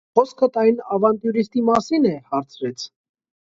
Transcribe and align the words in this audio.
-Խոսքդ 0.19 0.55
այն 0.61 0.79
ավանտյուրիստի 0.95 1.65
մասի՞ն 1.69 2.11
է,- 2.15 2.17
հարցրեց: 2.35 2.91